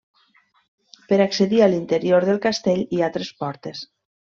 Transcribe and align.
Per 1.11 1.19
accedir 1.27 1.61
a 1.65 1.69
l'interior 1.75 2.29
del 2.31 2.43
castell 2.49 2.85
hi 2.89 3.05
ha 3.11 3.15
tres 3.21 3.35
portes. 3.45 3.89